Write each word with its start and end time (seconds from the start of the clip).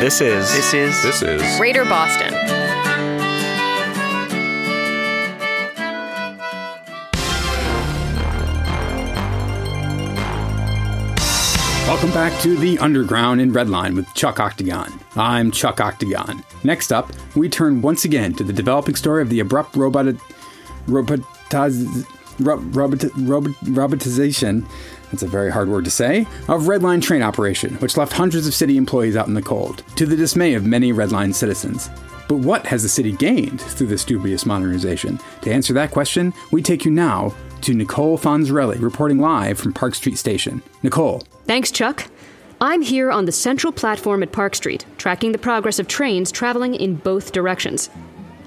This 0.00 0.22
is. 0.22 0.50
This 0.54 0.72
is 0.72 1.02
This 1.02 1.20
is. 1.20 1.58
Greater 1.58 1.84
Boston. 1.84 2.32
Welcome 11.86 12.12
back 12.12 12.40
to 12.40 12.56
the 12.56 12.78
Underground 12.78 13.42
in 13.42 13.52
Redline 13.52 13.94
with 13.94 14.06
Chuck 14.14 14.40
Octagon. 14.40 14.90
I'm 15.16 15.50
Chuck 15.50 15.82
Octagon. 15.82 16.42
Next 16.64 16.92
up, 16.92 17.12
we 17.36 17.50
turn 17.50 17.82
once 17.82 18.06
again 18.06 18.32
to 18.36 18.42
the 18.42 18.54
developing 18.54 18.94
story 18.94 19.20
of 19.20 19.28
the 19.28 19.40
abrupt 19.40 19.76
robot 19.76 20.06
robotiz, 20.86 21.84
ro- 21.94 22.19
robot, 22.40 23.16
robot, 23.16 23.52
robotization. 23.64 24.66
That's 25.10 25.22
a 25.22 25.28
very 25.28 25.50
hard 25.50 25.68
word 25.68 25.84
to 25.84 25.90
say. 25.90 26.26
Of 26.48 26.68
Red 26.68 26.82
Line 26.82 27.00
train 27.00 27.22
operation, 27.22 27.74
which 27.76 27.96
left 27.96 28.12
hundreds 28.12 28.46
of 28.46 28.54
city 28.54 28.76
employees 28.76 29.16
out 29.16 29.28
in 29.28 29.34
the 29.34 29.42
cold, 29.42 29.82
to 29.96 30.06
the 30.06 30.16
dismay 30.16 30.54
of 30.54 30.64
many 30.64 30.92
Red 30.92 31.12
Line 31.12 31.32
citizens. 31.32 31.90
But 32.28 32.38
what 32.38 32.66
has 32.66 32.84
the 32.84 32.88
city 32.88 33.12
gained 33.12 33.60
through 33.60 33.88
this 33.88 34.04
dubious 34.04 34.46
modernization? 34.46 35.18
To 35.42 35.52
answer 35.52 35.72
that 35.72 35.90
question, 35.90 36.32
we 36.52 36.62
take 36.62 36.84
you 36.84 36.90
now 36.92 37.34
to 37.62 37.74
Nichol 37.74 38.18
Fonzerelli, 38.18 38.80
reporting 38.80 39.18
live 39.18 39.58
from 39.58 39.72
Park 39.72 39.94
Street 39.94 40.16
Station. 40.16 40.62
Nichol, 40.82 41.24
Thanks, 41.46 41.72
Chuck. 41.72 42.06
I'm 42.60 42.82
here 42.82 43.10
on 43.10 43.24
the 43.24 43.32
central 43.32 43.72
platform 43.72 44.22
at 44.22 44.32
Park 44.32 44.54
Street, 44.54 44.84
tracking 44.98 45.32
the 45.32 45.38
progress 45.38 45.78
of 45.78 45.88
trains 45.88 46.30
traveling 46.30 46.74
in 46.74 46.94
both 46.94 47.32
directions. 47.32 47.90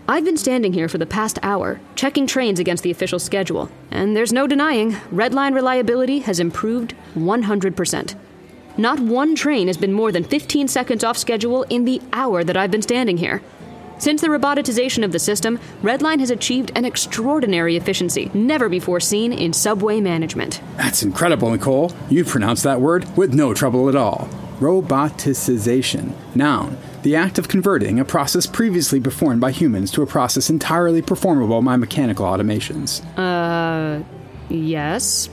I've 0.06 0.25
been 0.25 0.36
standing 0.36 0.74
here 0.74 0.90
for 0.90 0.97
the 0.97 1.06
past 1.06 1.40
hour, 1.44 1.80
checking 1.96 2.28
trains 2.28 2.59
against 2.59 2.84
the 2.84 2.91
official 2.91 3.19
schedule, 3.19 3.69
and 3.90 4.18
there's 4.18 4.34
no 4.34 4.47
denying 4.47 4.97
Red 5.12 5.34
Line 5.34 5.53
reliability 5.53 6.19
has 6.19 6.41
improved 6.41 6.94
100%. 7.16 8.16
Not 8.75 9.00
one 9.00 9.34
train 9.34 9.68
has 9.68 9.78
been 9.78 9.94
more 9.94 10.12
than 10.12 10.25
15 10.25 10.68
seconds 10.68 11.06
off 11.06 11.18
schedule 11.18 11.63
in 11.63 11.86
the 11.86 12.02
hour 12.12 12.44
that 12.44 12.58
I've 12.58 12.72
been 12.72 12.81
standing 12.81 13.16
here. 13.16 13.42
Since 13.97 14.19
the 14.19 14.28
robotization 14.28 15.06
of 15.06 15.13
the 15.13 15.19
system, 15.19 15.58
Redline 15.81 16.19
has 16.19 16.31
achieved 16.31 16.74
an 16.75 16.84
extraordinary 16.84 17.78
efficiency 17.78 18.30
never 18.34 18.68
before 18.68 19.00
seen 19.00 19.31
in 19.31 19.53
subway 19.53 20.02
management. 20.02 20.59
That's 20.75 21.03
incredible, 21.03 21.50
Nichol. 21.50 21.96
You've 22.09 22.28
pronounced 22.28 22.63
that 22.63 22.81
word 22.81 23.06
with 23.16 23.34
no 23.34 23.53
trouble 23.53 23.88
at 23.88 23.96
all. 23.96 24.28
Roboticization. 24.59 26.14
Noun. 26.36 26.78
The 27.03 27.16
act 27.16 27.38
of 27.38 27.50
converting 27.50 28.00
a 28.00 28.06
process 28.06 28.46
previously 28.46 29.00
performed 29.00 29.41
by 29.41 29.52
humans 29.52 29.91
to 29.91 30.02
a 30.02 30.08
process 30.08 30.50
entirely 30.50 31.02
performable 31.02 31.62
by 31.62 31.75
mechanical 31.75 32.25
automations. 32.25 33.02
Uh, 33.18 34.03
yes. 34.50 35.30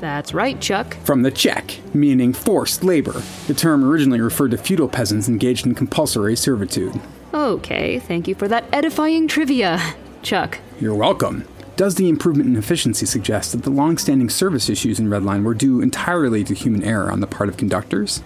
That's 0.00 0.34
right, 0.34 0.60
Chuck. 0.60 0.96
From 1.04 1.22
the 1.22 1.30
Czech, 1.30 1.78
meaning 1.94 2.32
forced 2.32 2.82
labor. 2.82 3.22
The 3.46 3.54
term 3.54 3.84
originally 3.84 4.20
referred 4.20 4.50
to 4.50 4.58
feudal 4.58 4.88
peasants 4.88 5.28
engaged 5.28 5.64
in 5.64 5.76
compulsory 5.76 6.34
servitude. 6.34 7.00
Okay, 7.32 8.00
thank 8.00 8.26
you 8.26 8.34
for 8.34 8.48
that 8.48 8.64
edifying 8.72 9.28
trivia, 9.28 9.80
Chuck. 10.22 10.58
You're 10.80 10.96
welcome. 10.96 11.46
Does 11.76 11.94
the 11.94 12.08
improvement 12.08 12.48
in 12.48 12.56
efficiency 12.56 13.06
suggest 13.06 13.52
that 13.52 13.62
the 13.62 13.70
long 13.70 13.96
standing 13.96 14.28
service 14.28 14.68
issues 14.68 14.98
in 14.98 15.08
Redline 15.08 15.44
were 15.44 15.54
due 15.54 15.80
entirely 15.80 16.42
to 16.44 16.54
human 16.54 16.82
error 16.82 17.10
on 17.10 17.20
the 17.20 17.26
part 17.28 17.48
of 17.48 17.56
conductors? 17.56 18.22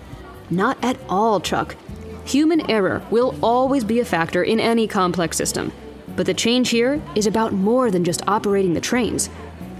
Not 0.51 0.83
at 0.83 0.99
all, 1.09 1.41
Chuck. 1.41 1.77
Human 2.25 2.69
error 2.71 3.03
will 3.11 3.34
always 3.43 3.84
be 3.84 4.01
a 4.01 4.05
factor 4.05 4.43
in 4.43 4.61
any 4.61 4.87
complex 4.87 5.37
system. 5.37 5.73
But 6.17 6.27
the 6.27 6.34
change 6.34 6.71
here 6.71 7.01
is 7.15 7.27
about 7.27 7.53
more 7.53 7.91
than 7.91 8.05
just 8.05 8.27
operating 8.29 8.75
the 8.75 8.81
trains. 8.81 9.31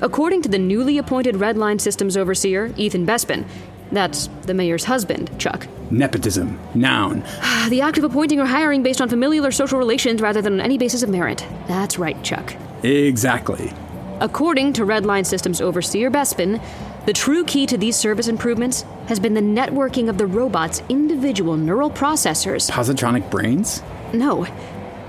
According 0.00 0.43
to 0.43 0.49
the 0.49 0.59
newly 0.59 0.99
appointed 0.99 1.37
Red 1.37 1.56
Line 1.56 1.78
Systems 1.78 2.16
Overseer, 2.16 2.72
Ethan 2.76 3.06
Bespin, 3.06 3.47
that's 3.91 4.28
the 4.43 4.55
mayor's 4.55 4.84
husband, 4.84 5.31
Chuck. 5.38 5.66
Nepotism. 5.91 6.59
Noun. 6.75 7.25
The 7.69 7.81
act 7.81 7.99
of 7.99 8.05
appointing 8.05 8.38
or 8.38 8.47
hiring 8.47 8.84
based 8.84 9.00
on 9.00 9.09
familial 9.09 9.44
or 9.44 9.50
social 9.50 9.76
relations 9.76 10.22
rather 10.22 10.41
than 10.41 10.53
on 10.55 10.60
any 10.60 10.78
basis 10.78 11.03
of 11.03 11.09
merit. 11.09 11.44
That's 11.66 11.99
right, 11.99 12.22
Chuck. 12.22 12.55
Exactly. 12.84 13.72
According 14.21 14.72
to 14.75 14.87
Redline 14.87 15.27
Systems 15.27 15.60
Overseer 15.60 16.10
Bespin, 16.10 16.62
the 17.04 17.12
true 17.12 17.44
key 17.44 17.66
to 17.66 17.77
these 17.77 17.97
service 17.97 18.28
improvements 18.28 18.87
has 19.09 19.21
been 19.21 19.34
the 19.34 19.43
networking 19.43 20.09
of 20.09 20.16
the 20.16 20.27
robot's 20.27 20.82
individual 20.88 21.59
neural 21.59 21.91
processors. 21.91 22.71
Positronic 22.71 23.31
brains? 23.31 23.82
No, 24.15 24.47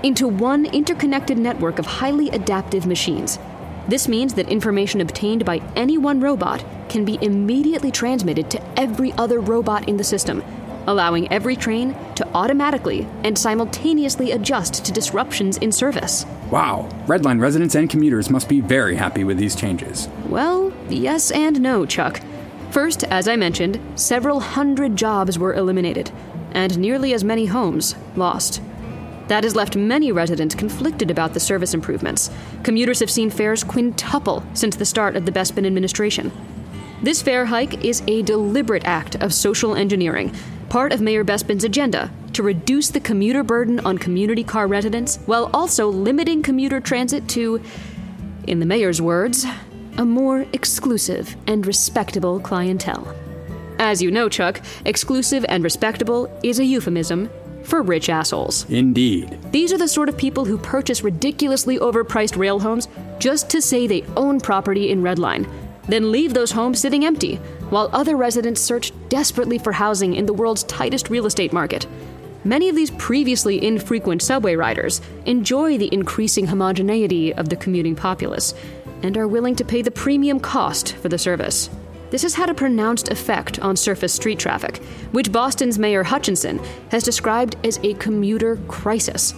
into 0.02 0.28
one 0.28 0.66
interconnected 0.66 1.38
network 1.38 1.78
of 1.78 1.86
highly 1.86 2.28
adaptive 2.30 2.86
machines. 2.86 3.38
This 3.88 4.08
means 4.08 4.34
that 4.34 4.50
information 4.50 5.00
obtained 5.00 5.46
by 5.46 5.62
any 5.74 5.96
one 5.96 6.20
robot 6.20 6.62
can 6.90 7.06
be 7.06 7.18
immediately 7.22 7.90
transmitted 7.90 8.50
to 8.50 8.78
every 8.78 9.12
other 9.12 9.40
robot 9.40 9.88
in 9.88 9.96
the 9.96 10.04
system, 10.04 10.42
allowing 10.88 11.30
every 11.30 11.54
train 11.54 11.94
to 12.16 12.26
automatically 12.34 13.06
and 13.22 13.38
simultaneously 13.38 14.32
adjust 14.32 14.84
to 14.84 14.90
disruptions 14.90 15.58
in 15.58 15.70
service. 15.70 16.24
Wow. 16.50 16.88
Redline 17.06 17.40
residents 17.40 17.74
and 17.74 17.88
commuters 17.88 18.30
must 18.30 18.48
be 18.48 18.60
very 18.60 18.96
happy 18.96 19.22
with 19.22 19.38
these 19.38 19.54
changes. 19.54 20.08
Well, 20.26 20.72
yes 20.88 21.30
and 21.30 21.60
no, 21.60 21.86
Chuck. 21.86 22.20
First, 22.70 23.04
as 23.04 23.28
I 23.28 23.36
mentioned, 23.36 23.78
several 23.94 24.40
hundred 24.40 24.96
jobs 24.96 25.38
were 25.38 25.54
eliminated, 25.54 26.10
and 26.52 26.78
nearly 26.78 27.12
as 27.12 27.22
many 27.22 27.46
homes 27.46 27.94
lost. 28.16 28.62
That 29.28 29.44
has 29.44 29.54
left 29.54 29.76
many 29.76 30.10
residents 30.10 30.54
conflicted 30.54 31.10
about 31.10 31.34
the 31.34 31.40
service 31.40 31.74
improvements. 31.74 32.30
Commuters 32.62 33.00
have 33.00 33.10
seen 33.10 33.28
fares 33.28 33.62
quintuple 33.62 34.42
since 34.54 34.76
the 34.76 34.86
start 34.86 35.16
of 35.16 35.26
the 35.26 35.32
Bespin 35.32 35.66
administration. 35.66 36.32
This 37.02 37.22
fare 37.22 37.46
hike 37.46 37.84
is 37.84 38.02
a 38.06 38.22
deliberate 38.22 38.84
act 38.84 39.16
of 39.16 39.34
social 39.34 39.76
engineering, 39.76 40.34
part 40.68 40.92
of 40.92 41.00
Mayor 41.00 41.24
Bespin's 41.24 41.64
agenda 41.64 42.10
to 42.32 42.42
reduce 42.42 42.88
the 42.88 43.00
commuter 43.00 43.42
burden 43.42 43.80
on 43.80 43.98
community 43.98 44.44
car 44.44 44.66
residents 44.66 45.16
while 45.26 45.50
also 45.52 45.88
limiting 45.88 46.42
commuter 46.42 46.80
transit 46.80 47.28
to, 47.30 47.60
in 48.46 48.60
the 48.60 48.66
mayor's 48.66 49.00
words, 49.00 49.46
a 49.96 50.04
more 50.04 50.46
exclusive 50.52 51.36
and 51.46 51.66
respectable 51.66 52.38
clientele. 52.38 53.14
As 53.78 54.02
you 54.02 54.10
know, 54.10 54.28
Chuck, 54.28 54.60
exclusive 54.84 55.44
and 55.48 55.64
respectable 55.64 56.28
is 56.42 56.58
a 56.58 56.64
euphemism 56.64 57.30
for 57.64 57.82
rich 57.82 58.08
assholes. 58.08 58.68
Indeed. 58.70 59.38
These 59.52 59.72
are 59.72 59.78
the 59.78 59.88
sort 59.88 60.08
of 60.08 60.16
people 60.16 60.44
who 60.44 60.58
purchase 60.58 61.02
ridiculously 61.02 61.78
overpriced 61.78 62.36
rail 62.36 62.58
homes 62.58 62.88
just 63.18 63.50
to 63.50 63.60
say 63.60 63.86
they 63.86 64.04
own 64.16 64.40
property 64.40 64.90
in 64.90 65.02
Redline, 65.02 65.48
then 65.88 66.12
leave 66.12 66.34
those 66.34 66.52
homes 66.52 66.78
sitting 66.78 67.04
empty, 67.04 67.36
while 67.70 67.90
other 67.92 68.16
residents 68.16 68.60
search 68.60 68.92
desperately 69.08 69.58
for 69.58 69.72
housing 69.72 70.14
in 70.14 70.26
the 70.26 70.32
world's 70.32 70.62
tightest 70.64 71.10
real 71.10 71.26
estate 71.26 71.52
market. 71.52 71.86
Many 72.44 72.68
of 72.68 72.76
these 72.76 72.92
previously 72.92 73.64
infrequent 73.64 74.22
subway 74.22 74.54
riders 74.54 75.00
enjoy 75.26 75.76
the 75.76 75.92
increasing 75.92 76.46
homogeneity 76.46 77.34
of 77.34 77.48
the 77.48 77.56
commuting 77.56 77.96
populace 77.96 78.54
and 79.02 79.16
are 79.16 79.28
willing 79.28 79.56
to 79.56 79.64
pay 79.64 79.82
the 79.82 79.90
premium 79.90 80.38
cost 80.38 80.94
for 80.94 81.08
the 81.08 81.18
service. 81.18 81.68
This 82.10 82.22
has 82.22 82.34
had 82.34 82.48
a 82.48 82.54
pronounced 82.54 83.10
effect 83.10 83.58
on 83.60 83.76
surface 83.76 84.14
street 84.14 84.38
traffic, 84.38 84.78
which 85.12 85.30
Boston's 85.30 85.78
Mayor 85.78 86.02
Hutchinson 86.02 86.58
has 86.90 87.02
described 87.02 87.56
as 87.64 87.78
a 87.82 87.94
commuter 87.94 88.56
crisis. 88.68 89.34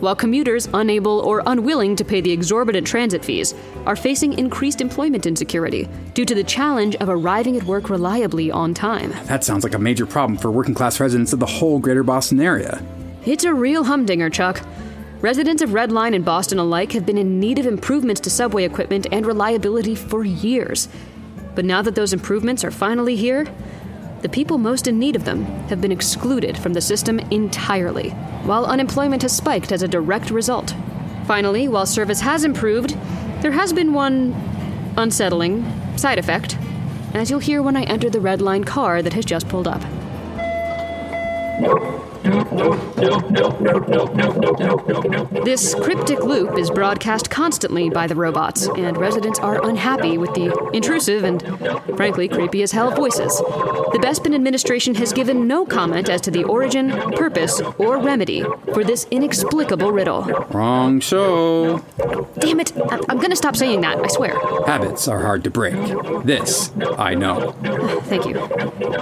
While 0.00 0.14
commuters, 0.14 0.68
unable 0.74 1.18
or 1.20 1.42
unwilling 1.44 1.96
to 1.96 2.04
pay 2.04 2.20
the 2.20 2.30
exorbitant 2.30 2.86
transit 2.86 3.24
fees, 3.24 3.52
are 3.84 3.96
facing 3.96 4.38
increased 4.38 4.80
employment 4.80 5.26
insecurity 5.26 5.88
due 6.14 6.24
to 6.24 6.36
the 6.36 6.44
challenge 6.44 6.94
of 6.96 7.08
arriving 7.08 7.56
at 7.56 7.64
work 7.64 7.90
reliably 7.90 8.48
on 8.50 8.74
time. 8.74 9.10
That 9.24 9.42
sounds 9.42 9.64
like 9.64 9.74
a 9.74 9.78
major 9.78 10.06
problem 10.06 10.38
for 10.38 10.52
working 10.52 10.74
class 10.74 11.00
residents 11.00 11.32
of 11.32 11.40
the 11.40 11.46
whole 11.46 11.80
greater 11.80 12.04
Boston 12.04 12.40
area. 12.40 12.80
It's 13.26 13.42
a 13.42 13.52
real 13.52 13.84
humdinger, 13.84 14.30
Chuck. 14.30 14.64
Residents 15.20 15.62
of 15.62 15.74
Red 15.74 15.90
Line 15.90 16.14
and 16.14 16.24
Boston 16.24 16.60
alike 16.60 16.92
have 16.92 17.04
been 17.04 17.18
in 17.18 17.40
need 17.40 17.58
of 17.58 17.66
improvements 17.66 18.20
to 18.20 18.30
subway 18.30 18.64
equipment 18.64 19.08
and 19.10 19.26
reliability 19.26 19.96
for 19.96 20.24
years. 20.24 20.88
But 21.56 21.64
now 21.64 21.82
that 21.82 21.96
those 21.96 22.12
improvements 22.12 22.62
are 22.62 22.70
finally 22.70 23.16
here, 23.16 23.48
the 24.22 24.28
people 24.28 24.58
most 24.58 24.86
in 24.86 24.98
need 24.98 25.16
of 25.16 25.24
them 25.24 25.44
have 25.68 25.80
been 25.80 25.92
excluded 25.92 26.58
from 26.58 26.72
the 26.72 26.80
system 26.80 27.18
entirely, 27.30 28.10
while 28.44 28.66
unemployment 28.66 29.22
has 29.22 29.36
spiked 29.36 29.72
as 29.72 29.82
a 29.82 29.88
direct 29.88 30.30
result. 30.30 30.74
Finally, 31.26 31.68
while 31.68 31.86
service 31.86 32.20
has 32.20 32.44
improved, 32.44 32.96
there 33.42 33.52
has 33.52 33.72
been 33.72 33.92
one 33.92 34.34
unsettling 34.96 35.64
side 35.96 36.18
effect, 36.18 36.58
as 37.14 37.30
you'll 37.30 37.38
hear 37.38 37.62
when 37.62 37.76
I 37.76 37.84
enter 37.84 38.10
the 38.10 38.20
Red 38.20 38.40
Line 38.40 38.64
car 38.64 39.02
that 39.02 39.12
has 39.12 39.24
just 39.24 39.48
pulled 39.48 39.68
up. 39.68 39.82
This 45.44 45.74
cryptic 45.74 46.22
loop 46.24 46.56
is 46.58 46.70
broadcast 46.70 47.28
constantly 47.30 47.90
by 47.90 48.06
the 48.06 48.14
robots, 48.14 48.66
and 48.68 48.96
residents 48.96 49.38
are 49.38 49.62
unhappy 49.68 50.16
with 50.16 50.32
the 50.34 50.70
intrusive 50.72 51.24
and, 51.24 51.42
frankly, 51.96 52.26
creepy 52.28 52.62
as 52.62 52.72
hell 52.72 52.90
voices. 52.94 53.36
The 53.36 53.98
Bespin 54.02 54.34
administration 54.34 54.94
has 54.94 55.12
given 55.12 55.46
no 55.46 55.66
comment 55.66 56.08
as 56.08 56.22
to 56.22 56.30
the 56.30 56.44
origin, 56.44 56.90
purpose, 57.12 57.60
or 57.76 57.98
remedy 57.98 58.44
for 58.72 58.82
this 58.82 59.06
inexplicable 59.10 59.92
riddle. 59.92 60.22
Wrong 60.50 61.00
show. 61.00 61.78
Damn 62.38 62.60
it! 62.60 62.72
I- 62.90 63.00
I'm 63.10 63.18
gonna 63.18 63.36
stop 63.36 63.56
saying 63.56 63.82
that, 63.82 63.98
I 63.98 64.08
swear. 64.08 64.38
Habits 64.66 65.06
are 65.06 65.20
hard 65.20 65.44
to 65.44 65.50
break. 65.50 65.74
This, 66.24 66.72
I 66.96 67.14
know. 67.14 67.52
Thank 68.04 68.24
you. 68.26 68.34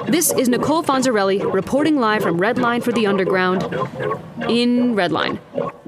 This 0.09 0.33
is 0.33 0.49
Nichol 0.49 0.83
Fonzerelli 0.83 1.53
reporting 1.53 2.01
live 2.01 2.23
from 2.23 2.41
Redline 2.41 2.83
for 2.83 2.91
the 2.93 3.07
Underground 3.07 3.36
in 4.49 4.95
Redline. 4.95 5.39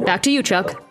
Back 0.05 0.23
to 0.23 0.31
you, 0.31 0.43
Chuck. 0.43 0.83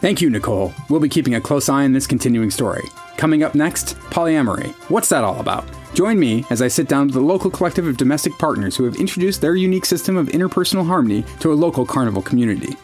Thank 0.00 0.20
you, 0.20 0.28
Nichol. 0.28 0.72
We'll 0.90 1.00
be 1.00 1.08
keeping 1.08 1.34
a 1.34 1.40
close 1.40 1.68
eye 1.68 1.84
on 1.84 1.92
this 1.92 2.06
continuing 2.06 2.50
story. 2.50 2.82
Coming 3.16 3.42
up 3.42 3.54
next, 3.54 3.96
polyamory. 4.10 4.72
What's 4.90 5.08
that 5.08 5.24
all 5.24 5.40
about? 5.40 5.64
Join 5.94 6.18
me 6.18 6.44
as 6.50 6.60
I 6.60 6.68
sit 6.68 6.88
down 6.88 7.06
with 7.06 7.16
a 7.16 7.20
local 7.20 7.50
collective 7.50 7.86
of 7.86 7.96
domestic 7.96 8.32
partners 8.38 8.76
who 8.76 8.84
have 8.84 8.96
introduced 8.96 9.40
their 9.40 9.54
unique 9.54 9.86
system 9.86 10.16
of 10.16 10.26
interpersonal 10.28 10.84
harmony 10.84 11.24
to 11.40 11.52
a 11.52 11.54
local 11.54 11.86
carnival 11.86 12.20
community. 12.20 12.76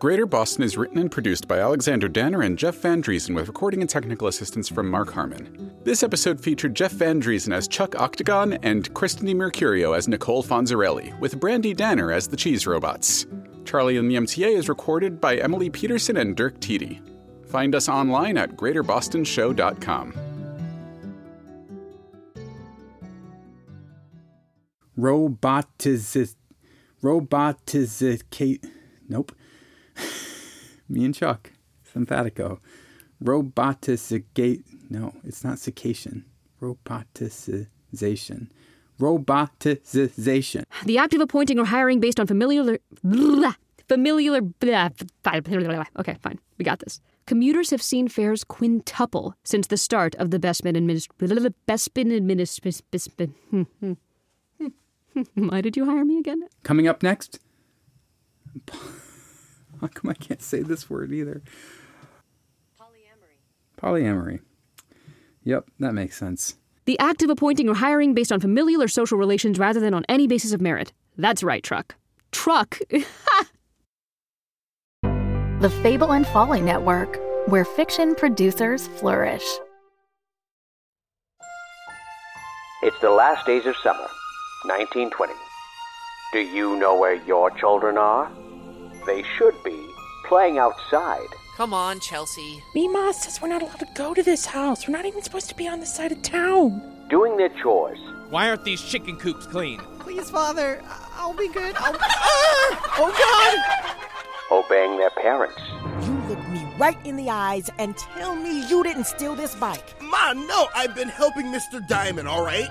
Greater 0.00 0.26
Boston 0.26 0.64
is 0.64 0.76
written 0.76 0.98
and 0.98 1.10
produced 1.10 1.46
by 1.46 1.60
Alexander 1.60 2.08
Danner 2.08 2.42
and 2.42 2.58
Jeff 2.58 2.74
Van 2.76 3.02
Dreason 3.02 3.34
with 3.34 3.46
recording 3.46 3.80
and 3.80 3.88
technical 3.88 4.26
assistance 4.26 4.68
from 4.68 4.90
Marck 4.90 5.10
Harmon. 5.12 5.72
This 5.84 6.02
episode 6.02 6.40
featured 6.40 6.74
Jeff 6.74 6.92
Van 6.92 7.22
Dreason 7.22 7.54
as 7.54 7.68
Chuck 7.68 7.98
Octagon 7.98 8.54
and 8.64 8.92
Kristen 8.92 9.28
Mercurio 9.28 9.96
as 9.96 10.08
Nichol 10.08 10.42
Fonzerelli, 10.42 11.18
with 11.20 11.38
Brandy 11.38 11.74
Danner 11.74 12.10
as 12.12 12.26
the 12.26 12.36
Cheese 12.36 12.66
Robots. 12.66 13.26
Charlie 13.64 13.96
on 13.96 14.08
the 14.08 14.16
MTA 14.16 14.56
is 14.56 14.68
recorded 14.68 15.20
by 15.20 15.36
Emily 15.36 15.70
Peterson 15.70 16.16
and 16.16 16.36
Dirk 16.36 16.60
Tiede. 16.60 17.00
Find 17.46 17.74
us 17.74 17.88
online 17.88 18.36
at 18.36 18.56
greaterbostonshow.com. 18.56 20.14
Robotiz... 24.98 26.34
Robotizicate... 27.02 28.68
Nope. 29.08 29.32
Me 30.88 31.04
and 31.04 31.14
Chuck. 31.14 31.52
Sympatico. 31.94 32.58
Robotizigate... 33.22 34.64
No, 34.90 35.14
it's 35.24 35.44
not 35.44 35.58
cication. 35.58 36.24
Robotization. 36.60 38.48
Robotization. 39.00 40.64
The 40.84 40.98
act 40.98 41.14
of 41.14 41.20
appointing 41.20 41.58
or 41.58 41.64
hiring 41.64 42.00
based 42.00 42.20
on 42.20 42.26
familiar. 42.26 42.78
Blah, 43.02 43.54
familiar. 43.88 44.40
Blah, 44.40 44.90
blah. 45.20 45.84
Okay, 45.98 46.16
fine. 46.22 46.38
We 46.58 46.64
got 46.64 46.80
this. 46.80 47.00
Commuters 47.26 47.70
have 47.70 47.82
seen 47.82 48.08
fares 48.08 48.44
quintuple 48.44 49.34
since 49.44 49.66
the 49.66 49.78
start 49.78 50.14
of 50.16 50.30
the 50.30 50.38
Bespin 50.38 50.76
administration. 50.76 51.54
Bespin 51.66 52.14
administration. 52.14 53.34
Hmm, 53.50 53.62
hmm, 53.80 53.92
hmm, 54.60 55.48
Why 55.48 55.60
did 55.62 55.76
you 55.76 55.86
hire 55.86 56.04
me 56.04 56.18
again? 56.18 56.42
Coming 56.62 56.86
up 56.86 57.02
next. 57.02 57.40
How 59.84 59.88
come 59.88 60.10
I 60.10 60.14
can't 60.14 60.40
say 60.40 60.62
this 60.62 60.88
word 60.88 61.12
either? 61.12 61.42
Polyamory. 62.80 63.36
Polyamory. 63.76 64.40
Yep, 65.42 65.66
that 65.78 65.92
makes 65.92 66.16
sense. 66.16 66.56
The 66.86 66.98
act 66.98 67.22
of 67.22 67.28
appointing 67.28 67.68
or 67.68 67.74
hiring 67.74 68.14
based 68.14 68.32
on 68.32 68.40
familial 68.40 68.82
or 68.82 68.88
social 68.88 69.18
relations 69.18 69.58
rather 69.58 69.80
than 69.80 69.92
on 69.92 70.06
any 70.08 70.26
basis 70.26 70.54
of 70.54 70.62
merit. 70.62 70.94
That's 71.18 71.42
right, 71.42 71.62
Truck. 71.62 71.96
Truck. 72.32 72.78
The 75.60 75.70
Fable 75.70 76.12
and 76.12 76.26
Folly 76.26 76.60
Network, 76.60 77.18
where 77.48 77.64
fiction 77.64 78.14
producers 78.14 78.86
flourish. 78.86 79.44
It's 82.82 83.00
the 83.00 83.08
last 83.08 83.46
days 83.46 83.64
of 83.64 83.74
summer, 83.76 84.06
1920. 84.66 85.32
Do 86.34 86.40
you 86.40 86.76
know 86.78 86.98
where 86.98 87.14
your 87.14 87.50
children 87.52 87.96
are? 87.96 88.30
They 89.06 89.22
should 89.36 89.62
be 89.62 89.86
playing 90.26 90.58
outside. 90.58 91.28
Come 91.56 91.74
on, 91.74 92.00
Chelsea. 92.00 92.62
Mima 92.74 93.12
says 93.12 93.40
we're 93.40 93.48
not 93.48 93.62
allowed 93.62 93.78
to 93.78 93.88
go 93.94 94.14
to 94.14 94.22
this 94.22 94.46
house. 94.46 94.88
We're 94.88 94.96
not 94.96 95.04
even 95.04 95.22
supposed 95.22 95.48
to 95.50 95.54
be 95.54 95.68
on 95.68 95.78
this 95.78 95.94
side 95.94 96.10
of 96.10 96.22
town. 96.22 96.82
Doing 97.08 97.36
their 97.36 97.50
chores. 97.50 97.98
Why 98.30 98.48
aren't 98.48 98.64
these 98.64 98.82
chicken 98.82 99.16
coops 99.16 99.46
clean? 99.46 99.78
Please, 100.00 100.30
Father, 100.30 100.82
I'll 101.14 101.34
be 101.34 101.48
good. 101.48 101.76
I'll... 101.76 101.96
Ah! 102.00 102.94
Oh, 102.98 103.12
God! 104.50 104.58
Obeying 104.58 104.96
their 104.98 105.10
parents. 105.10 105.60
You 106.06 106.14
look 106.28 106.48
me 106.48 106.66
right 106.78 106.98
in 107.04 107.16
the 107.16 107.28
eyes 107.30 107.70
and 107.78 107.96
tell 107.96 108.34
me 108.34 108.68
you 108.68 108.82
didn't 108.82 109.04
steal 109.04 109.34
this 109.34 109.54
bike. 109.54 109.94
Ma, 110.00 110.32
no, 110.32 110.68
I've 110.74 110.94
been 110.94 111.08
helping 111.08 111.46
Mr. 111.46 111.86
Diamond, 111.86 112.26
all 112.26 112.44
right? 112.44 112.68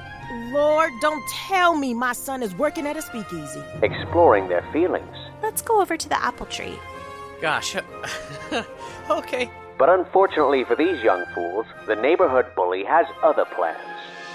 Lord, 0.52 0.92
don't 1.02 1.24
tell 1.30 1.76
me 1.76 1.94
my 1.94 2.14
son 2.14 2.42
is 2.42 2.56
working 2.56 2.88
at 2.88 2.98
a 2.98 3.02
speakeasy. 3.02 3.62
Exploring 3.82 4.50
their 4.50 4.68
feelings. 4.74 5.16
Let's 5.44 5.62
go 5.62 5.82
over 5.82 5.98
to 5.98 6.10
the 6.10 6.24
apple 6.24 6.46
tree. 6.46 6.80
Gosh. 7.42 7.76
okay. 9.10 9.52
But 9.78 9.90
unfortunately 9.90 10.64
for 10.64 10.76
these 10.78 11.04
young 11.04 11.26
fools, 11.36 11.66
the 11.86 11.98
neighborhood 11.98 12.46
bully 12.56 12.86
has 12.86 13.06
other 13.22 13.44
plans. 13.54 13.78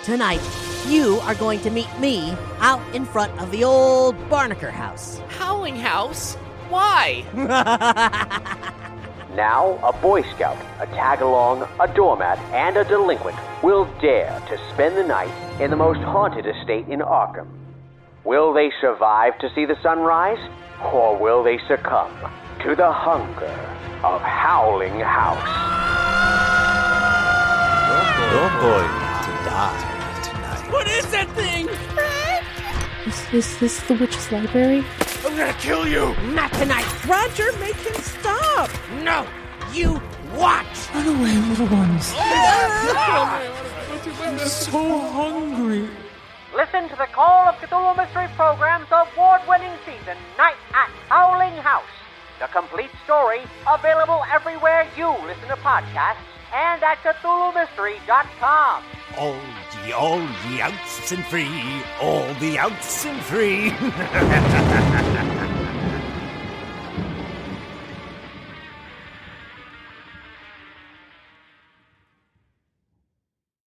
Tonight, 0.05 0.43
you 0.87 1.19
are 1.23 1.35
going 1.35 1.61
to 1.61 1.71
meet 1.71 1.89
me 1.99 2.35
out 2.61 2.83
in 2.95 3.07
front 3.07 3.33
of 3.41 3.51
the 3.51 3.65
old 3.65 4.17
Barnaker 4.29 4.71
house. 4.71 5.21
Howling 5.29 5.77
House? 5.77 6.35
Why? 6.69 7.25
Now, 9.39 9.79
a 9.85 9.93
Boy 9.93 10.23
Scout, 10.35 10.59
a 10.81 10.87
tag 10.87 11.21
along, 11.21 11.63
a 11.79 11.87
doormat, 11.95 12.39
and 12.53 12.77
a 12.77 12.83
delinquent 12.83 13.37
will 13.63 13.85
dare 14.01 14.43
to 14.49 14.59
spend 14.75 14.97
the 14.97 15.07
night 15.07 15.31
in 15.61 15.71
the 15.71 15.77
most 15.77 16.01
haunted 16.01 16.45
estate 16.45 16.89
in 16.89 16.99
Arkham. 16.99 17.47
Will 18.25 18.53
they 18.53 18.73
survive 18.81 19.39
to 19.39 19.49
see 19.55 19.65
the 19.65 19.81
sunrise? 19.81 20.41
Or 20.83 21.17
will 21.17 21.43
they 21.43 21.59
succumb 21.67 22.13
to 22.63 22.75
the 22.75 22.91
hunger 22.91 23.59
of 24.05 24.21
Howling 24.21 25.01
House? 25.01 25.39
You're 28.31 28.61
going 28.61 28.95
to 29.27 29.33
die 29.45 30.21
tonight. 30.23 30.73
What 30.73 30.87
is 30.87 31.11
that 31.11 31.29
thing? 31.35 31.69
Is, 33.07 33.35
is 33.35 33.59
this 33.59 33.81
the 33.89 33.95
witch's 33.95 34.31
library? 34.31 34.85
I'm 35.25 35.37
gonna 35.37 35.53
kill 35.55 35.89
you! 35.89 36.15
Not 36.33 36.53
tonight. 36.53 36.87
Roger, 37.07 37.51
make 37.59 37.77
him 37.77 37.95
stop. 37.95 38.71
No! 39.03 39.27
You 39.73 40.01
watch! 40.37 40.95
Run 40.95 41.09
away, 41.09 41.37
little 41.49 41.67
ones. 41.67 42.13
I'm 44.21 44.39
so 44.39 44.99
hungry. 44.99 45.89
Listen 46.55 46.89
to 46.89 46.97
the 46.97 47.07
Call 47.13 47.47
of 47.47 47.57
Cthulhu 47.57 47.95
Mystery 47.97 48.27
Program's 48.35 48.87
award-winning 48.91 49.73
season, 49.85 50.17
Night 50.39 50.57
at 50.73 50.89
Howling 51.09 51.53
House. 51.63 51.85
The 52.41 52.47
complete 52.47 52.91
story 53.05 53.41
available 53.69 54.25
everywhere 54.33 54.89
you 54.97 55.09
listen 55.27 55.49
to 55.49 55.57
podcasts 55.57 56.17
and 56.55 56.83
at 56.83 56.97
CthulhuMystery.com. 56.99 58.83
All 59.19 59.37
ye, 59.85 59.93
all 59.93 60.23
ye 60.49 60.61
outs 60.63 61.13
and 61.13 61.25
free, 61.27 61.83
all 62.01 62.33
the 62.35 62.59
outs 62.59 63.05
and 63.05 63.21
free. 63.23 63.73